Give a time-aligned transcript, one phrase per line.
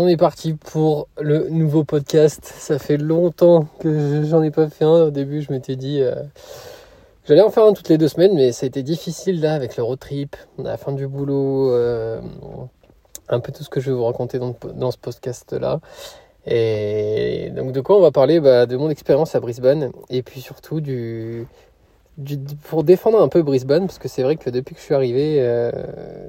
[0.00, 2.44] On est parti pour le nouveau podcast.
[2.44, 5.06] Ça fait longtemps que j'en ai pas fait un.
[5.06, 6.14] Au début, je m'étais dit euh,
[7.24, 9.76] j'allais en faire un toutes les deux semaines, mais ça a été difficile là avec
[9.76, 12.20] le road trip, la fin du boulot, euh,
[13.28, 15.80] un peu tout ce que je vais vous raconter dans, ce podcast là.
[16.46, 18.38] Et donc de quoi on va parler?
[18.38, 21.44] Bah, De mon expérience à Brisbane et puis surtout du,
[22.18, 22.38] du,
[22.68, 25.38] pour défendre un peu Brisbane parce que c'est vrai que depuis que je suis arrivé,
[25.40, 25.72] euh,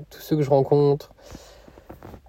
[0.09, 1.11] tous ceux que je rencontre,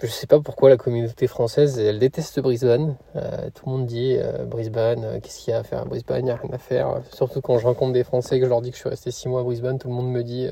[0.02, 2.96] je sais pas pourquoi la communauté française, elle déteste Brisbane.
[3.17, 5.85] Euh, tout le monde dit euh, Brisbane, euh, qu'est-ce qu'il y a à faire à
[5.85, 6.21] Brisbane?
[6.21, 7.03] Il n'y a rien à faire.
[7.12, 9.11] Surtout quand je rencontre des Français et que je leur dis que je suis resté
[9.11, 10.48] 6 mois à Brisbane, tout le monde me dit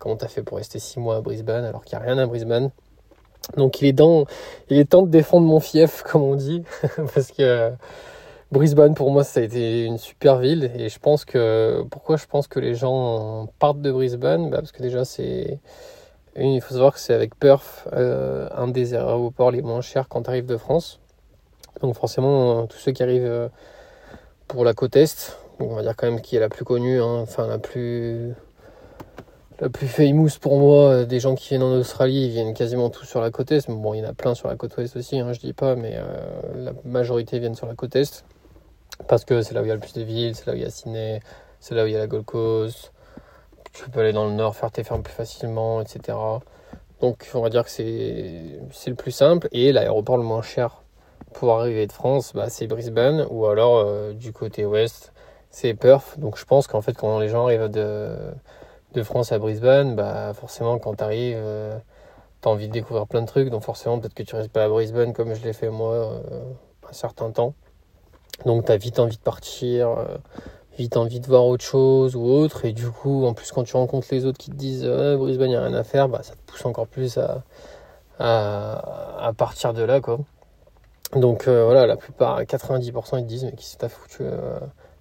[0.00, 2.26] comment t'as fait pour rester 6 mois à Brisbane alors qu'il n'y a rien à
[2.26, 2.70] Brisbane?
[3.56, 4.24] Donc il est, dans,
[4.68, 6.62] il est temps de défendre mon fief, comme on dit,
[7.14, 7.72] parce que
[8.52, 12.26] Brisbane pour moi ça a été une super ville et je pense que pourquoi je
[12.26, 14.50] pense que les gens partent de Brisbane?
[14.50, 15.60] Bah, parce que déjà c'est
[16.38, 20.22] il faut savoir que c'est avec Perth, euh, un des aéroports les moins chers quand
[20.22, 21.00] tu arrives de France.
[21.80, 23.48] Donc forcément, euh, tous ceux qui arrivent euh,
[24.46, 27.20] pour la côte Est, on va dire quand même qui est la plus connue, hein,
[27.22, 28.34] enfin la plus
[29.58, 33.06] la plus famous pour moi, des gens qui viennent en Australie, ils viennent quasiment tous
[33.06, 33.70] sur la côte Est.
[33.70, 35.76] Bon, il y en a plein sur la côte Ouest aussi, hein, je dis pas,
[35.76, 35.98] mais
[36.56, 38.26] la majorité viennent sur la côte Est.
[39.08, 40.56] Parce que c'est là où il y a le plus de villes, c'est là où
[40.56, 41.20] il y a Sydney,
[41.58, 42.92] c'est là où il y a la Gold Coast,
[43.84, 46.16] tu peux aller dans le nord, faire tes fermes plus facilement, etc.
[47.00, 49.48] Donc on va dire que c'est le plus simple.
[49.52, 50.82] Et l'aéroport le moins cher
[51.34, 53.26] pour arriver de France, bah, c'est Brisbane.
[53.30, 55.12] Ou alors euh, du côté ouest,
[55.50, 56.18] c'est Perth.
[56.18, 58.16] Donc je pense qu'en fait quand les gens arrivent de,
[58.94, 61.76] de France à Brisbane, bah, forcément quand tu arrives, euh,
[62.42, 63.50] tu as envie de découvrir plein de trucs.
[63.50, 66.20] Donc forcément peut-être que tu restes pas à Brisbane comme je l'ai fait moi euh,
[66.88, 67.54] un certain temps.
[68.46, 69.96] Donc tu as vite envie de partir
[70.76, 72.64] vite envie de voir autre chose ou autre.
[72.64, 75.56] Et du coup, en plus, quand tu rencontres les autres qui te disent Brisbane, il
[75.56, 77.44] a rien à faire, bah, ça te pousse encore plus à,
[78.18, 80.00] à, partir de là.
[80.00, 80.18] Quoi.
[81.14, 84.58] Donc euh, voilà, la plupart, 90%, ils te disent Mais qui s'est foutu euh,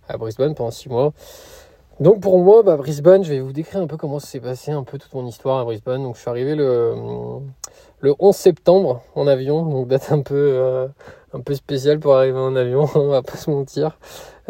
[0.07, 1.13] à Brisbane pendant 6 mois
[2.01, 4.83] donc pour moi, bah, Brisbane, je vais vous décrire un peu comment s'est passé un
[4.83, 6.03] peu toute mon histoire à Brisbane.
[6.03, 6.93] Donc je suis arrivé le,
[8.01, 10.87] le 11 septembre en avion, donc date un peu, euh,
[11.33, 13.97] un peu spéciale pour arriver en avion, on va pas se mentir.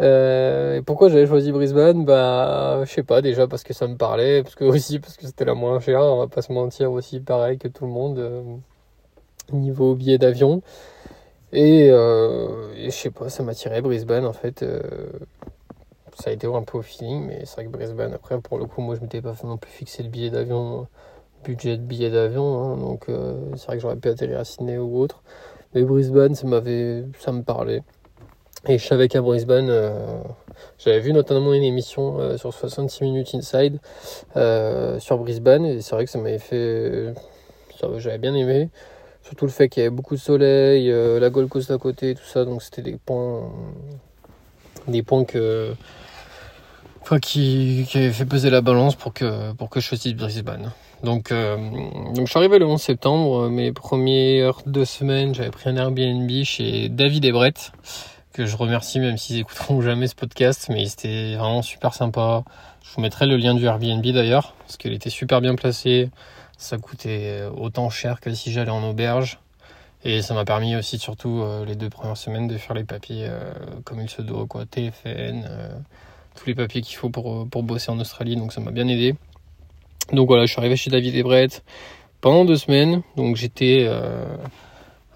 [0.00, 2.04] Euh, pourquoi j'avais choisi Brisbane?
[2.04, 5.26] Bah je sais pas déjà parce que ça me parlait, parce que aussi parce que
[5.26, 8.18] c'était la moins chère, on va pas se mentir aussi pareil que tout le monde
[8.18, 8.42] euh,
[9.52, 10.62] niveau billet d'avion.
[11.52, 11.90] Et, et
[12.86, 14.64] je sais pas, ça m'attirait Brisbane en fait
[16.18, 18.66] ça a été un peu au feeling, mais c'est vrai que Brisbane, après, pour le
[18.66, 20.86] coup, moi, je m'étais pas non plus fixé le billet d'avion,
[21.44, 24.78] budget de billet d'avion, hein, donc euh, c'est vrai que j'aurais pu atterrir à Sydney
[24.78, 25.22] ou autre.
[25.74, 27.82] Mais Brisbane, ça m'avait, ça me parlait.
[28.68, 30.18] Et je savais qu'à Brisbane, euh,
[30.78, 33.78] j'avais vu notamment une émission euh, sur 66 minutes inside
[35.00, 37.14] sur Brisbane, et c'est vrai que ça m'avait fait,
[37.98, 38.68] j'avais bien aimé.
[39.22, 42.24] Surtout le fait qu'il y avait beaucoup de soleil, la Gold Coast à côté, tout
[42.24, 43.50] ça, donc c'était des points,
[44.86, 45.24] des points
[47.20, 50.72] qui, qui avait fait peser la balance pour que, je choisisse Brisbane.
[51.02, 51.56] Donc, euh,
[52.14, 56.30] donc je suis arrivé le 11 septembre, mes premières deux semaines, j'avais pris un Airbnb
[56.42, 57.72] chez David et Brett,
[58.36, 62.44] que je remercie même s'ils écouteront jamais ce podcast, mais c'était vraiment super sympa.
[62.84, 66.10] Je vous mettrai le lien du Airbnb d'ailleurs, parce qu'il était super bien placé.
[66.58, 69.40] Ça coûtait autant cher que si j'allais en auberge.
[70.04, 73.26] Et ça m'a permis aussi, surtout euh, les deux premières semaines, de faire les papiers
[73.28, 73.52] euh,
[73.84, 74.64] comme il se doit, quoi.
[74.66, 75.44] TFN,
[76.36, 78.86] tous les papiers qu'il faut pour, euh, pour bosser en Australie, donc ça m'a bien
[78.86, 79.14] aidé.
[80.12, 81.64] Donc voilà, je suis arrivé chez David et Brett
[82.20, 83.02] pendant deux semaines.
[83.16, 83.88] Donc j'étais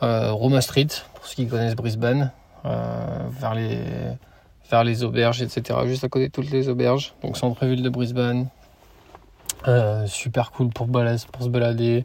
[0.03, 3.79] euh, Roma Street, pour ceux qui connaissent Brisbane, euh, vers, les,
[4.71, 5.79] vers les auberges, etc.
[5.87, 7.15] Juste à côté de toutes les auberges.
[7.23, 8.49] Donc centre-ville de Brisbane.
[10.07, 12.05] super cool pour, pour se balader.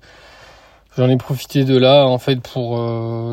[0.97, 2.77] J'en ai profité de là en fait pour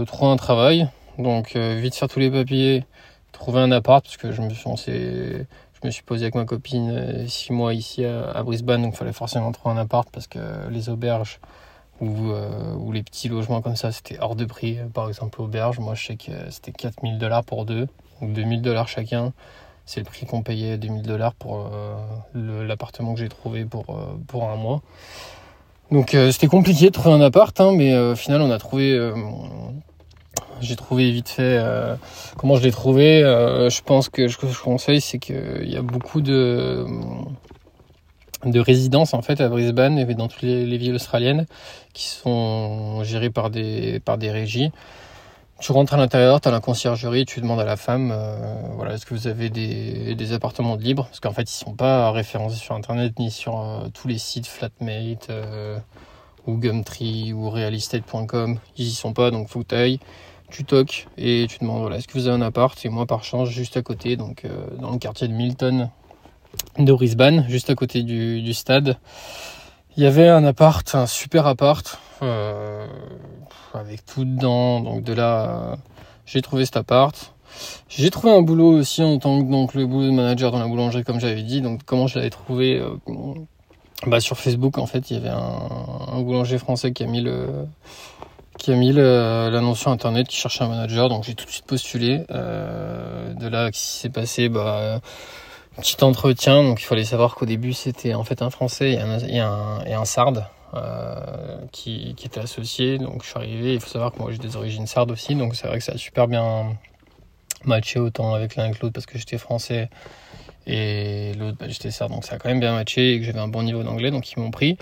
[0.06, 0.88] trouver un travail.
[1.18, 2.84] Donc vite faire tous les papiers,
[3.32, 5.46] trouver un appart parce que je me suis
[5.82, 8.96] je me suis posé avec ma copine 6 euh, mois ici à, Brisbane, donc il
[8.96, 10.38] fallait forcément trouver un appart parce que
[10.70, 11.40] les auberges
[12.02, 14.78] ou, euh, ou les petits logements comme ça, c'était hors de prix.
[14.92, 17.88] Par exemple, auberge, moi je sais que c'était 4000 dollars pour deux,
[18.20, 19.32] ou 2000 dollars chacun.
[19.86, 23.86] C'est le prix qu'on payait, 2000 dollars pour euh, l'appartement que j'ai trouvé pour,
[24.26, 24.82] pour un mois.
[25.90, 28.96] Donc c'était compliqué de trouver un appart, hein, mais au final on a trouvé
[30.62, 31.96] j'ai trouvé vite fait euh,
[32.38, 33.22] comment je l'ai trouvé.
[33.22, 36.86] Euh, je pense que ce que je conseille, c'est qu'il y a beaucoup de
[38.44, 41.46] de résidences en fait à Brisbane et dans toutes les, villes australiennes
[41.92, 44.70] qui sont gérées par des par des régies.
[45.60, 48.34] Tu rentres à l'intérieur, tu as la conciergerie, tu demandes à la femme, euh,
[48.74, 51.74] voilà, est-ce que vous avez des, des appartements de libre Parce qu'en fait, ils sont
[51.74, 55.30] pas référencés sur Internet ni sur tous les sites Flatmate
[56.48, 58.58] ou Gumtree ou realestate.com.
[58.76, 59.98] Ils y sont pas, donc faut que.
[60.50, 62.78] Tu toques et tu demandes voilà, est-ce que vous avez un appart?
[62.84, 64.44] Et moi, par chance, juste à côté, donc
[64.80, 65.90] dans le quartier de Milton
[66.78, 68.96] de Brisbane, juste à côté du, stade.
[69.96, 72.86] Il y avait un appart, un super appart, euh,
[73.74, 74.80] avec tout dedans.
[74.80, 75.76] Donc de là,
[76.24, 77.34] j'ai trouvé cet appart.
[77.88, 80.66] J'ai trouvé un boulot aussi en tant que donc, le boulot de manager dans la
[80.66, 81.60] boulangerie, comme j'avais dit.
[81.60, 82.96] Donc comment je l'avais trouvé euh,
[84.06, 87.66] bah, Sur Facebook, en fait, il y avait un, boulanger français qui a mis le
[88.66, 92.24] l'annonce sur internet, qui cherchait un manager, donc j'ai tout de suite postulé.
[92.30, 95.00] Euh, de là, ce qui s'est passé, bah,
[95.76, 99.18] petit entretien, donc il fallait savoir qu'au début c'était en fait un Français et un,
[99.18, 102.98] et un, et Sarde euh, qui, qui étaient associés.
[102.98, 105.54] Donc je suis arrivé, il faut savoir que moi j'ai des origines sardes aussi, donc
[105.54, 106.76] c'est vrai que ça a super bien
[107.64, 109.88] matché autant avec l'un que l'autre parce que j'étais français
[110.66, 113.40] et l'autre bah, j'étais sarde, donc ça a quand même bien matché et que j'avais
[113.40, 114.76] un bon niveau d'anglais, donc ils m'ont pris.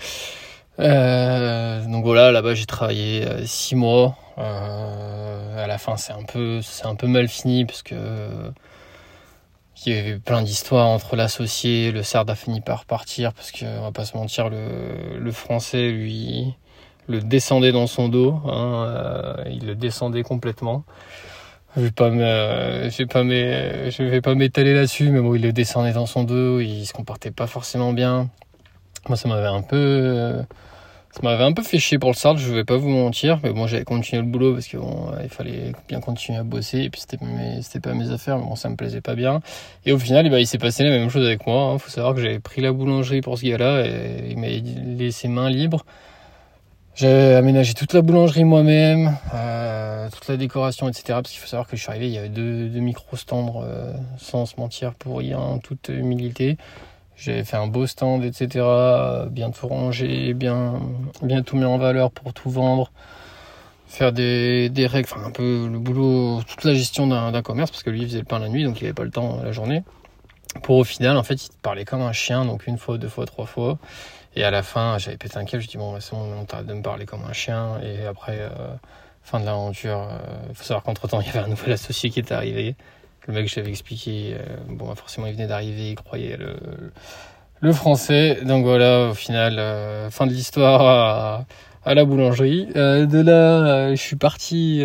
[0.78, 4.16] Euh, donc voilà, là-bas j'ai travaillé euh, six mois.
[4.38, 7.94] Euh, à la fin c'est un peu c'est un peu mal fini parce que
[9.86, 13.64] il y avait plein d'histoires entre l'associé, le Sard a fini par partir parce que
[13.64, 16.54] on va pas se mentir, le, français lui
[17.08, 20.84] le descendait dans son dos, hein, euh, il le descendait complètement.
[21.76, 25.52] Je vais pas je vais pas je vais pas m'étaler là-dessus, mais bon, il le
[25.52, 28.28] descendait dans son dos, il se comportait pas forcément bien.
[29.08, 30.42] Moi, ça m'avait un peu,
[31.12, 33.50] ça m'avait un peu fait chier pour le SARD, je vais pas vous mentir, mais
[33.50, 36.90] bon, j'avais continué le boulot parce que bon, il fallait bien continuer à bosser, et
[36.90, 39.40] puis c'était, pas mes affaires, mais bon, ça me plaisait pas bien.
[39.86, 41.72] Et au final, eh ben, il s'est passé la même chose avec moi.
[41.72, 41.78] Hein.
[41.78, 45.50] Faut savoir que j'avais pris la boulangerie pour ce gars-là, et il m'a laissé main
[45.50, 45.84] libre.
[46.94, 51.04] J'ai aménagé toute la boulangerie moi-même, euh, toute la décoration, etc.
[51.08, 53.94] Parce qu'il faut savoir que je suis arrivé, il y avait deux, deux micro-stands, euh,
[54.18, 56.56] sans se mentir, pour rien, en toute humilité.
[57.20, 58.64] J'ai fait un beau stand, etc.
[59.31, 60.81] Bien tout rangé, bien,
[61.22, 62.90] bien tout mis en valeur pour tout vendre.
[63.87, 67.82] Faire des, des règles, enfin un peu le boulot, toute la gestion d'un commerce, parce
[67.82, 69.52] que lui il faisait le pain la nuit, donc il avait pas le temps la
[69.52, 69.82] journée.
[70.62, 73.26] Pour au final, en fait, il parlait comme un chien, donc une fois, deux fois,
[73.26, 73.78] trois fois.
[74.34, 76.75] Et à la fin, j'avais pété un câble, je dis bon, c'est bon, on de
[76.75, 77.81] me parler comme un chien.
[77.82, 78.49] Et après, euh,
[79.23, 82.08] fin de l'aventure, il euh, faut savoir qu'entre temps, il y avait un nouvel associé
[82.08, 82.76] qui était arrivé
[83.26, 88.38] le mec j'avais expliqué, euh, bon, forcément, il venait d'arriver, il croyait le, français.
[88.44, 91.46] Donc voilà, au final, euh, fin de l'histoire
[91.84, 92.69] à, la boulangerie.
[92.76, 94.82] Euh, de là, je suis parti,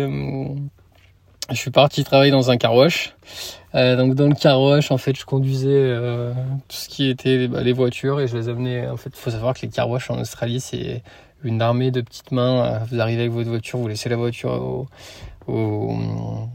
[1.50, 3.14] je suis parti travailler dans un car wash.
[3.74, 5.96] donc dans le car wash, en fait, je conduisais
[6.68, 8.86] tout ce qui était bah, les voitures et je les amenais.
[8.88, 11.02] En fait, il faut savoir que les car wash en Australie, c'est
[11.42, 12.80] une armée de petites mains.
[12.90, 14.86] Vous arrivez avec votre voiture, vous laissez la voiture
[15.46, 16.48] au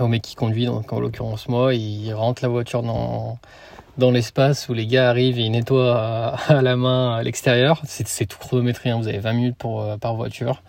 [0.00, 3.38] au mec qui conduit, donc en l'occurrence moi, il rentre la voiture dans,
[3.98, 7.80] dans l'espace où les gars arrivent et ils nettoient à, la main à l'extérieur.
[7.84, 8.98] C'est tout chronométré, hein.
[8.98, 10.62] vous avez 20 minutes pour, euh, par voiture.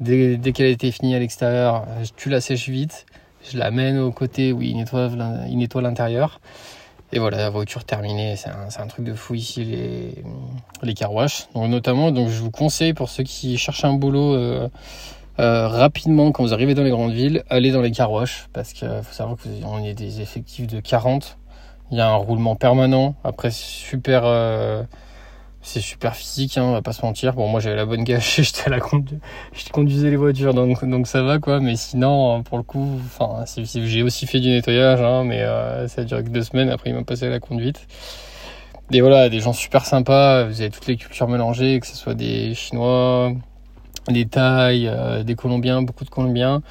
[0.00, 1.86] Dès, dès qu'elle a été finie à l'extérieur,
[2.16, 3.06] tu la sèches vite,
[3.50, 5.10] je la mène au côté où il nettoie,
[5.48, 6.40] il nettoie l'intérieur.
[7.12, 10.24] Et voilà, la voiture terminée, c'est un, un, truc de fou ici, les,
[10.82, 11.12] les car.
[11.12, 14.68] Donc notamment, donc je vous conseille pour ceux qui cherchent un boulot euh,
[15.38, 18.88] euh, rapidement, quand vous arrivez dans les grandes villes, allez dans les caroches parce qu'il
[19.02, 21.38] faut savoir qu'on est des effectifs de 40.
[21.90, 23.14] Il y a un roulement permanent.
[23.22, 24.82] Après, super, euh,
[25.60, 27.34] c'est super physique, hein, on va pas se mentir.
[27.34, 29.18] Bon, moi j'avais la bonne gâche, j'étais la condu...
[29.52, 31.60] je conduisais les voitures, donc donc ça va quoi.
[31.60, 36.00] Mais sinon, pour le coup, enfin, j'ai aussi fait du nettoyage, hein, mais euh, ça
[36.02, 36.70] a duré que deux semaines.
[36.70, 37.86] Après, il m'a passé à la conduite.
[38.92, 40.44] Et voilà, des gens super sympas.
[40.44, 43.32] Vous avez toutes les cultures mélangées, que ce soit des Chinois,
[44.08, 46.62] des Thaïs, euh, des Colombiens, beaucoup de Colombiens.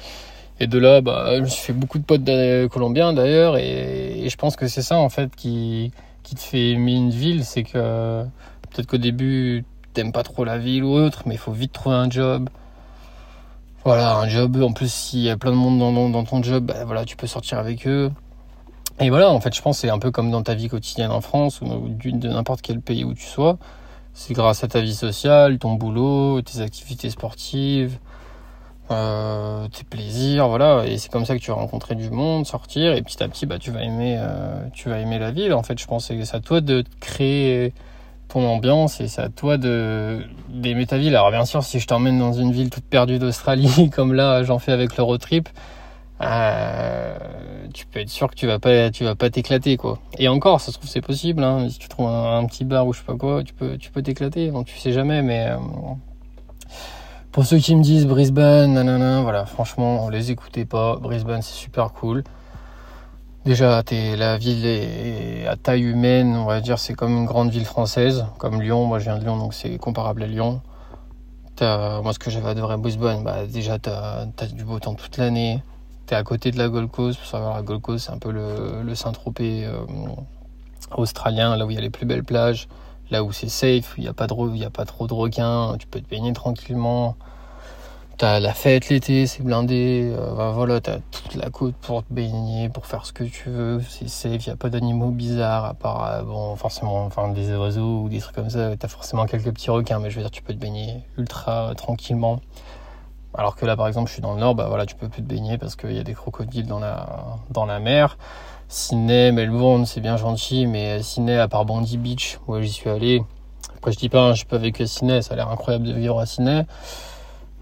[0.58, 2.24] Et de là, bah, je me suis fait beaucoup de potes
[2.70, 6.94] colombiens d'ailleurs, et, je pense que c'est ça en fait qui, qui te fait aimer
[6.94, 8.24] une ville, c'est que
[8.70, 11.96] peut-être qu'au début t'aimes pas trop la ville ou autre, mais il faut vite trouver
[11.96, 12.48] un job.
[13.84, 14.60] Voilà, un job.
[14.62, 17.16] En plus, s'il y a plein de monde dans, dans ton job, bah, voilà, tu
[17.16, 18.10] peux sortir avec eux.
[18.98, 21.20] Et voilà, en fait, je pense c'est un peu comme dans ta vie quotidienne en
[21.20, 23.58] France ou de n'importe quel pays où tu sois.
[24.18, 27.98] C'est grâce à ta vie sociale, ton boulot, tes activités sportives,
[28.90, 30.86] euh, tes plaisirs, voilà.
[30.86, 33.44] Et c'est comme ça que tu vas rencontrer du monde, sortir, et petit à petit,
[33.44, 35.52] bah, tu vas aimer, euh, tu vas aimer la ville.
[35.52, 37.74] En fait, je pense que c'est à toi de créer
[38.28, 41.14] ton ambiance et c'est à toi de d'aimer ta ville.
[41.14, 44.58] Alors bien sûr, si je t'emmène dans une ville toute perdue d'Australie, comme là j'en
[44.58, 45.50] fais avec le road trip,
[46.20, 47.18] euh,
[47.74, 49.98] tu peux être sûr que tu vas pas, tu vas pas t'éclater quoi.
[50.18, 51.42] Et encore, ça se trouve c'est possible.
[51.42, 51.68] Hein.
[51.68, 54.02] Si tu trouves un, petit bar ou je sais pas quoi, tu peux, tu peux
[54.02, 54.52] t'éclater.
[54.66, 55.56] Tu sais jamais, mais euh,
[57.32, 60.96] pour ceux qui me disent Brisbane, nanana, voilà, franchement, les écoutez pas.
[60.96, 62.24] Brisbane c'est super cool.
[63.44, 67.50] Déjà, es, la ville est à taille humaine, on va dire, c'est comme une grande
[67.50, 68.86] ville française, comme Lyon.
[68.86, 70.62] Moi, je viens de Lyon, donc c'est comparable à Lyon
[71.60, 75.16] moi, ce que j'avais adoré à Brisbane, bah, déjà, tu as, du beau temps toute
[75.16, 75.62] l'année.
[76.06, 77.18] Tu es à côté de la Gold Coast.
[77.18, 79.84] Pour savoir, la Gold Coast, c'est un peu le, Saint-Tropez euh,
[80.96, 82.68] australien, là où il y a les plus belles plages,
[83.10, 86.00] là où c'est safe, il n'y a, pas a pas trop de requins, tu peux
[86.00, 87.16] te baigner tranquillement.
[88.18, 90.16] T'as la fête l'été, c'est blindé.
[90.36, 93.82] Bah, voilà, t'as toute la côte pour te baigner, pour faire ce que tu veux.
[93.86, 98.04] C'est safe, y a pas d'animaux bizarres à part euh, bon forcément, enfin des oiseaux
[98.04, 98.74] ou des trucs comme ça.
[98.76, 102.40] T'as forcément quelques petits requins, mais je veux dire, tu peux te baigner ultra tranquillement.
[103.36, 105.22] Alors que là, par exemple, je suis dans le nord, bah voilà, tu peux plus
[105.22, 107.06] te baigner parce qu'il y a des crocodiles dans la
[107.50, 108.16] dans la mer.
[108.68, 113.22] Sydney, Melbourne, c'est bien gentil, mais Sydney, à part Bondi Beach, où j'y suis allé.
[113.76, 115.92] Après, je dis pas, hein, je pas vécu à Sydney, ça a l'air incroyable de
[115.92, 116.64] vivre à Sydney.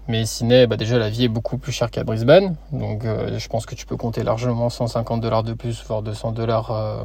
[0.07, 3.47] Mais Sydney, bah déjà la vie est beaucoup plus chère qu'à Brisbane, donc euh, je
[3.49, 7.03] pense que tu peux compter largement 150 dollars de plus, voire 200 dollars euh,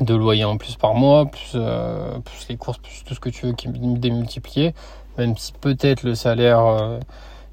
[0.00, 3.28] de loyer en plus par mois, plus, euh, plus les courses, plus tout ce que
[3.28, 4.74] tu veux qui est démultiplié,
[5.18, 6.98] même si peut-être le salaire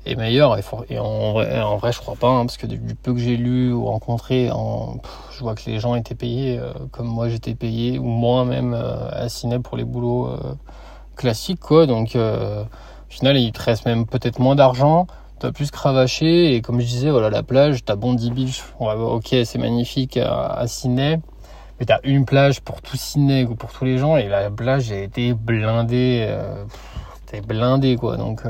[0.05, 0.57] est meilleur.
[0.89, 3.85] Et, en, vrai, je crois pas, hein, parce que du, peu que j'ai lu ou
[3.85, 4.97] rencontré, en,
[5.31, 6.59] je vois que les gens étaient payés
[6.91, 10.29] comme moi j'étais payé, ou moi même à Sydney pour les boulots
[11.15, 11.85] classiques, quoi.
[11.85, 12.15] Donc
[13.11, 15.05] au final, il te reste même peut-être moins d'argent,
[15.41, 19.35] tu as plus cravaché, et comme je disais, voilà, la plage, t'as Bondi Beach, ok,
[19.43, 21.19] c'est magnifique à, Sydney,
[21.77, 24.93] mais t'as une plage pour tout Sydney ou pour tous les gens, et la plage
[24.93, 26.63] a été blindée, euh,
[27.25, 28.43] t'es blindé, quoi, donc...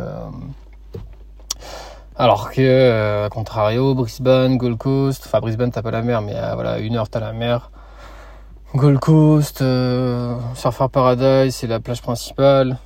[2.22, 6.36] Euh, alors que, euh, contrario, Brisbane, Gold Coast, enfin Brisbane t'as pas la mer, mais
[6.54, 7.72] voilà, une heure t'as la mer.
[8.76, 9.64] Gold Coast,
[10.56, 12.78] Surfer Paradise, c'est la plage principale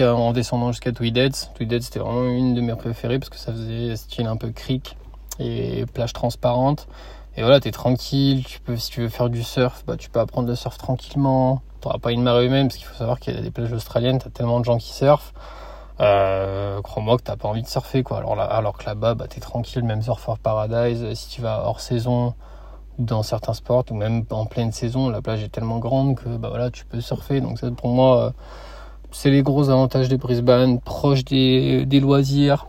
[0.00, 1.52] en descendant jusqu'à Tweedheads.
[1.54, 4.96] Tweedheads c'était vraiment une de mes préférées parce que ça faisait style un peu creek
[5.38, 6.88] et plage transparente.
[7.36, 10.18] Et voilà, t'es tranquille, tu peux, si tu veux faire du surf, bah, tu peux
[10.20, 11.62] apprendre le surf tranquillement.
[11.80, 14.18] T'auras pas une marée humaine parce qu'il faut savoir qu'il y a des plages australiennes,
[14.18, 15.32] t'as tellement de gens qui surfent.
[16.00, 18.18] Euh, crois-moi que t'as pas envie de surfer quoi.
[18.18, 21.80] Alors, là, alors que là-bas, bah, t'es tranquille, même Surfer Paradise, si tu vas hors
[21.80, 22.34] saison
[22.98, 26.48] dans certains sports ou même en pleine saison, la plage est tellement grande que bah
[26.48, 27.40] voilà, tu peux surfer.
[27.40, 28.30] Donc ça, pour moi, euh,
[29.10, 32.66] c'est les gros avantages de Brisbane, proche des, loisirs,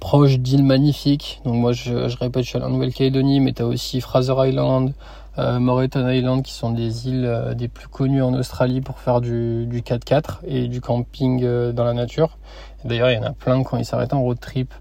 [0.00, 1.40] proche d'îles magnifiques.
[1.44, 4.92] Donc moi je, répète, je suis à la Nouvelle-Calédonie, mais tu as aussi Fraser Island,
[5.38, 9.20] euh, Moreton Island qui sont des îles euh, des plus connues en Australie pour faire
[9.20, 12.38] du, du 4x4 et du camping euh, dans la nature.
[12.84, 14.72] D'ailleurs il y en a plein quand ils s'arrêtent en road trip.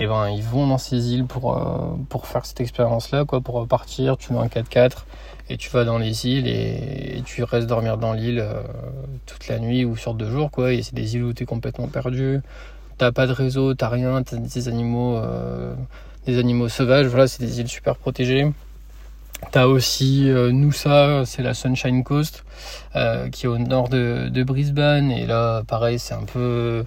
[0.00, 3.24] Et eh ben ils vont dans ces îles pour, euh, pour faire cette expérience là
[3.24, 5.04] quoi, pour partir, tu mets un 4x4
[5.50, 8.46] et tu vas dans les îles et, tu restes dormir dans l'île
[9.26, 10.72] toute la nuit ou sur deux jours quoi.
[10.72, 12.40] Et c'est des îles où tu es complètement perdu.
[12.96, 15.20] T'as pas de réseau t'as rien t'as des animaux
[16.26, 17.06] des animaux sauvages.
[17.06, 18.52] Voilà c'est des îles super protégées
[19.50, 22.44] T'as aussi euh, Noosa, c'est la Sunshine Coast,
[22.96, 25.10] euh, qui est au nord de, Brisbane.
[25.10, 26.84] Et là, pareil, c'est un peu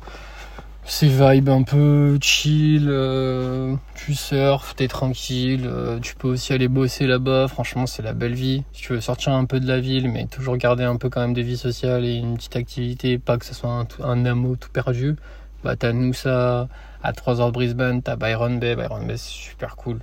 [0.86, 6.68] c'est vibe un peu chill, euh, tu surfes, t'es tranquille, euh, tu peux aussi aller
[6.68, 8.64] bosser là-bas, franchement c'est la belle vie.
[8.74, 11.22] Si tu veux sortir un peu de la ville, mais toujours garder un peu quand
[11.22, 14.58] même de vie sociale et une petite activité, pas que ce soit un, un amour
[14.58, 15.16] tout perdu,
[15.64, 16.68] bah t'as Noosa,
[17.04, 20.00] à 3 heures de Brisbane, t'as Byron Bay, Byron Bay c'est super cool.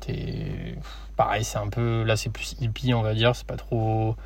[0.00, 0.76] T'es...
[1.18, 4.16] Pareil c'est un peu, là c'est plus hippie on va dire, c'est pas trop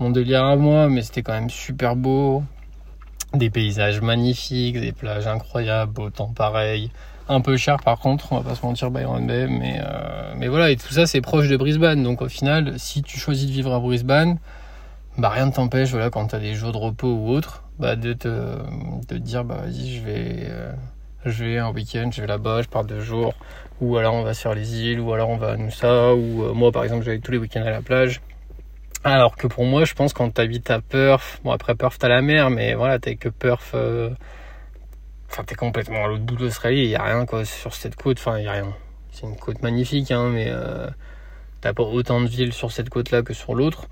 [0.00, 2.42] mon à moi, mais c'était quand même super beau
[3.34, 6.90] des paysages magnifiques, des plages incroyables, beau temps pareil.
[7.28, 10.48] Un peu cher par contre, on va pas se mentir Byron Bay, mais, euh, mais
[10.48, 12.02] voilà, et tout ça c'est proche de Brisbane.
[12.02, 14.38] Donc au final, si tu choisis de vivre à Brisbane,
[15.18, 17.96] bah rien ne t'empêche, voilà, quand tu as des jours de repos ou autre, bah
[17.96, 20.72] de te, de te dire bah vas-y je vais euh,
[21.24, 23.34] je vais un week-end, je vais là-bas, je pars deux jours,
[23.80, 26.52] ou alors on va sur les îles, ou alors on va à Noosa, ou euh,
[26.52, 28.20] moi par exemple je vais tous les week-ends à la plage.
[29.02, 32.22] Alors que pour moi, je pense quand t'habites à Perth, bon après Perth t'as la
[32.22, 34.10] mer, mais voilà, t'es que Perth, euh...
[35.30, 38.18] enfin t'es complètement à l'autre bout de l'Australie, y a rien quoi sur cette côte,
[38.18, 38.72] enfin y rien.
[39.12, 40.88] C'est une côte magnifique, hein, mais euh,
[41.60, 43.86] t'as pas autant de villes sur cette côte-là que sur l'autre.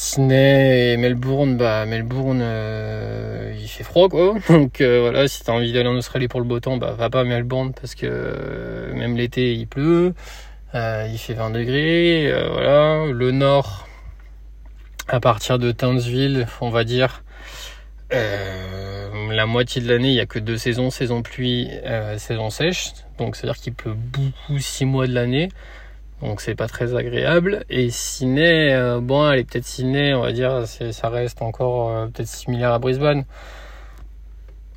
[0.00, 4.36] Sydney et Melbourne, bah Melbourne, euh, il fait froid quoi.
[4.48, 7.10] Donc euh, voilà, si t'as envie d'aller en Australie pour le beau temps, bah va
[7.10, 10.14] pas à Melbourne parce que euh, même l'été il pleut.
[10.72, 13.06] Il fait 20 degrés, voilà.
[13.06, 13.88] Le nord,
[15.08, 17.24] à partir de Townsville, on va dire,
[18.12, 21.70] la moitié de l'année, il y a que deux saisons, saison pluie,
[22.18, 22.92] saison sèche.
[23.18, 25.48] Donc c'est-à-dire qu'il pleut beaucoup six mois de l'année.
[26.22, 27.64] Donc c'est pas très agréable.
[27.70, 32.72] Et Sydney, bon, elle est peut-être Sydney, on va dire, ça reste encore peut-être similaire
[32.72, 33.24] à Brisbane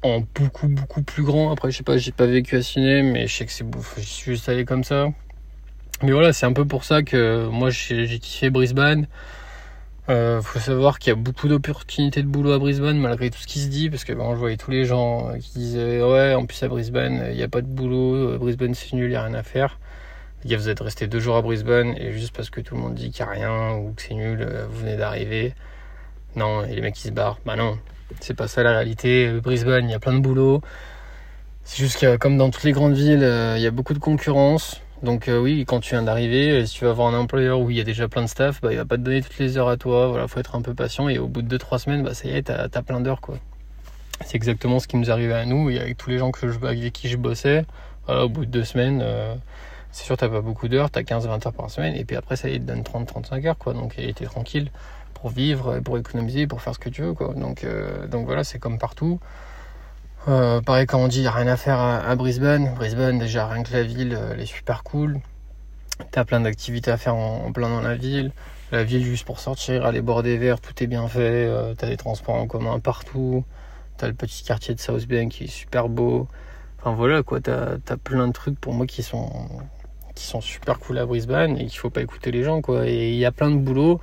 [0.03, 1.51] en beaucoup beaucoup plus grand.
[1.51, 3.65] Après, je sais pas, j'ai pas vécu à Sydney, mais je sais que c'est
[3.97, 5.07] j'y suis juste allé comme ça.
[6.03, 9.07] Mais voilà, c'est un peu pour ça que moi j'ai kiffé Brisbane.
[10.09, 13.45] Euh, faut savoir qu'il y a beaucoup d'opportunités de boulot à Brisbane malgré tout ce
[13.47, 16.33] qui se dit parce que bon, je voyais tous les gens euh, qui disaient ouais
[16.33, 19.15] en plus à Brisbane il n'y a pas de boulot, Brisbane c'est nul, il n'y
[19.15, 19.79] a rien à faire.
[20.45, 23.11] Vous êtes resté deux jours à Brisbane et juste parce que tout le monde dit
[23.11, 25.53] qu'il n'y a rien ou que c'est nul, vous venez d'arriver.
[26.35, 27.39] Non, et les mecs qui se barrent.
[27.45, 27.77] Bah non,
[28.19, 29.31] c'est pas ça la réalité.
[29.41, 30.61] Brisbane il y a plein de boulot.
[31.63, 34.81] C'est juste que comme dans toutes les grandes villes, il y a beaucoup de concurrence.
[35.03, 37.71] Donc euh, oui, quand tu viens d'arriver, euh, si tu vas avoir un employeur où
[37.71, 39.57] il y a déjà plein de staff, bah, il va pas te donner toutes les
[39.57, 40.07] heures à toi.
[40.07, 42.31] Voilà, faut être un peu patient et au bout de 2-3 semaines, bah, ça y
[42.31, 43.39] est, t'as as plein d'heures quoi.
[44.23, 46.31] C'est exactement ce qui nous arrivait à nous et avec tous les gens
[46.61, 47.65] avec qui je bossais.
[48.07, 49.33] au bout de deux semaines, euh,
[49.91, 52.49] c'est sûr t'as pas beaucoup d'heures, t'as 15-20 heures par semaine et puis après ça
[52.49, 53.73] y est, te donne 30-35 heures quoi.
[53.73, 54.71] Donc t'es tranquille
[55.13, 57.33] pour vivre, pour économiser, pour faire ce que tu veux quoi.
[57.33, 57.65] Donc,
[58.09, 59.19] donc voilà, c'est comme partout.
[60.27, 62.75] Euh, pareil, quand on dit, il rien à faire à, Brisbane.
[62.75, 65.19] Brisbane, déjà, rien que la ville, euh, elle est super cool.
[66.11, 68.31] T'as plein d'activités à faire en, plein dans la ville.
[68.71, 71.47] La ville, juste pour sortir, aller boire des verres, tout est bien fait.
[71.47, 73.43] Euh, t'as des transports en commun partout.
[73.97, 76.27] T'as le petit quartier de South Bank qui est super beau.
[76.79, 79.29] Enfin voilà, quoi, t'as as plein de trucs pour moi qui sont,
[80.15, 82.87] qui sont super cool à Brisbane et qu'il faut pas écouter les gens, quoi.
[82.87, 83.99] Et il y a plein de boulot.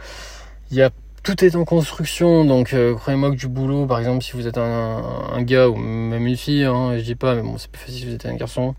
[0.71, 0.91] Il y a
[1.23, 4.57] tout est en construction, donc euh, croyez-moi que du boulot, par exemple, si vous êtes
[4.57, 7.99] un, gars ou même une fille, hein, je dis pas, mais bon, c'est plus facile
[7.99, 8.75] si vous êtes un garçon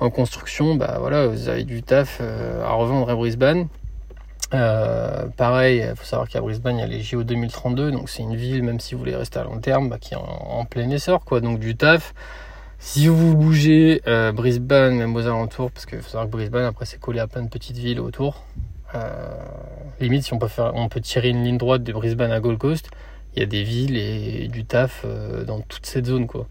[0.00, 3.68] en construction, bah voilà, vous avez du taf euh, à revendre à Brisbane.
[4.52, 8.22] Euh, pareil, il faut savoir qu'à Brisbane, il y a les JO 2032, donc c'est
[8.22, 10.90] une ville, même si vous voulez rester à long terme, bah, qui est en, plein
[10.90, 11.40] essor, quoi.
[11.40, 12.14] Donc du taf.
[12.78, 14.02] Si vous bougez
[14.34, 17.42] Brisbane, même aux alentours, parce qu'il faut savoir que Brisbane, après, c'est collé à plein
[17.42, 18.44] de petites villes autour.
[18.94, 19.28] Euh,
[20.00, 22.58] limite, si on peut, faire, on peut tirer une ligne droite de Brisbane à Gold
[22.58, 22.90] Coast,
[23.34, 26.26] il y a des villes et du taf euh, dans toute cette zone.
[26.26, 26.46] quoi.